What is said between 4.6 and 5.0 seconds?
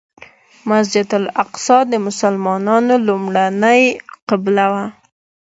وه.